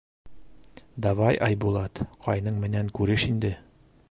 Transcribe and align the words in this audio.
—Давай, 1.07 1.37
Айбулат, 1.49 2.03
ҡайның 2.25 2.61
менән 2.67 2.93
күреш 3.01 3.29
инде. 3.33 3.55